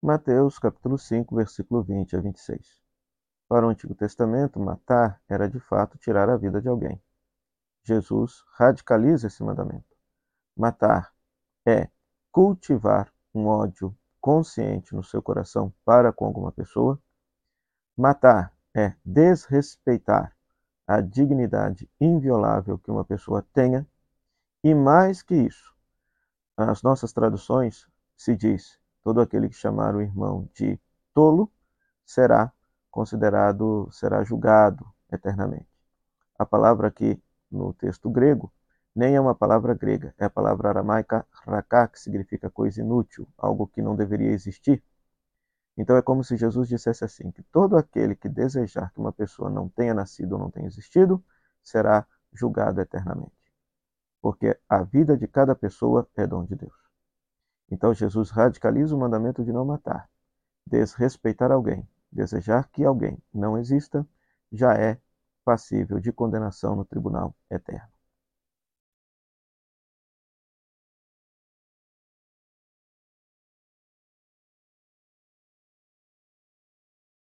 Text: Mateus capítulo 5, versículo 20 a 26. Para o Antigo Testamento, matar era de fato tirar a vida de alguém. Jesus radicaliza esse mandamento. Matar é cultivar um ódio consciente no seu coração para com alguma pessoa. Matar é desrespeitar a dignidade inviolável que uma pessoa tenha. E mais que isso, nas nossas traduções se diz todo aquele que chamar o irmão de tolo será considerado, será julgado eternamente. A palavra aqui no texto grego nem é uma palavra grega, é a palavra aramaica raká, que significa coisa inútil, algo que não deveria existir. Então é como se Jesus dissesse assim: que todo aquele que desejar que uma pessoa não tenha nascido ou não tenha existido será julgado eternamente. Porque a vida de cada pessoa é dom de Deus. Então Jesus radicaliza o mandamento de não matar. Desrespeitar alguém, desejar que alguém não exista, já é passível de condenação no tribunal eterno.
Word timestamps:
Mateus 0.00 0.60
capítulo 0.60 0.96
5, 0.96 1.34
versículo 1.34 1.82
20 1.82 2.14
a 2.16 2.20
26. 2.20 2.80
Para 3.48 3.66
o 3.66 3.68
Antigo 3.68 3.96
Testamento, 3.96 4.60
matar 4.60 5.20
era 5.28 5.50
de 5.50 5.58
fato 5.58 5.98
tirar 5.98 6.30
a 6.30 6.36
vida 6.36 6.62
de 6.62 6.68
alguém. 6.68 7.02
Jesus 7.82 8.44
radicaliza 8.52 9.26
esse 9.26 9.42
mandamento. 9.42 9.96
Matar 10.56 11.12
é 11.66 11.88
cultivar 12.30 13.12
um 13.34 13.48
ódio 13.48 13.92
consciente 14.20 14.94
no 14.94 15.02
seu 15.02 15.20
coração 15.20 15.74
para 15.84 16.12
com 16.12 16.26
alguma 16.26 16.52
pessoa. 16.52 17.02
Matar 17.96 18.54
é 18.72 18.94
desrespeitar 19.04 20.32
a 20.86 21.00
dignidade 21.00 21.90
inviolável 22.00 22.78
que 22.78 22.90
uma 22.92 23.04
pessoa 23.04 23.44
tenha. 23.52 23.84
E 24.62 24.72
mais 24.76 25.22
que 25.22 25.34
isso, 25.34 25.74
nas 26.56 26.84
nossas 26.84 27.12
traduções 27.12 27.88
se 28.16 28.36
diz 28.36 28.77
todo 29.08 29.22
aquele 29.22 29.48
que 29.48 29.54
chamar 29.54 29.96
o 29.96 30.02
irmão 30.02 30.46
de 30.52 30.78
tolo 31.14 31.50
será 32.04 32.52
considerado, 32.90 33.88
será 33.90 34.22
julgado 34.22 34.86
eternamente. 35.10 35.66
A 36.38 36.44
palavra 36.44 36.88
aqui 36.88 37.18
no 37.50 37.72
texto 37.72 38.10
grego 38.10 38.52
nem 38.94 39.16
é 39.16 39.20
uma 39.20 39.34
palavra 39.34 39.72
grega, 39.72 40.14
é 40.18 40.26
a 40.26 40.30
palavra 40.30 40.68
aramaica 40.68 41.26
raká, 41.30 41.88
que 41.88 41.98
significa 41.98 42.50
coisa 42.50 42.82
inútil, 42.82 43.26
algo 43.38 43.66
que 43.66 43.80
não 43.80 43.96
deveria 43.96 44.30
existir. 44.30 44.84
Então 45.74 45.96
é 45.96 46.02
como 46.02 46.22
se 46.22 46.36
Jesus 46.36 46.68
dissesse 46.68 47.02
assim: 47.02 47.30
que 47.30 47.42
todo 47.44 47.78
aquele 47.78 48.14
que 48.14 48.28
desejar 48.28 48.92
que 48.92 49.00
uma 49.00 49.12
pessoa 49.12 49.48
não 49.48 49.70
tenha 49.70 49.94
nascido 49.94 50.32
ou 50.32 50.38
não 50.38 50.50
tenha 50.50 50.66
existido 50.66 51.24
será 51.62 52.06
julgado 52.30 52.78
eternamente. 52.78 53.32
Porque 54.20 54.54
a 54.68 54.82
vida 54.82 55.16
de 55.16 55.26
cada 55.26 55.54
pessoa 55.54 56.06
é 56.14 56.26
dom 56.26 56.44
de 56.44 56.56
Deus. 56.56 56.87
Então 57.70 57.92
Jesus 57.94 58.30
radicaliza 58.30 58.94
o 58.94 58.98
mandamento 58.98 59.44
de 59.44 59.52
não 59.52 59.64
matar. 59.64 60.08
Desrespeitar 60.66 61.50
alguém, 61.50 61.88
desejar 62.10 62.68
que 62.70 62.84
alguém 62.84 63.18
não 63.32 63.58
exista, 63.58 64.06
já 64.50 64.74
é 64.74 64.98
passível 65.44 65.98
de 65.98 66.12
condenação 66.12 66.76
no 66.76 66.84
tribunal 66.84 67.34
eterno. 67.50 67.97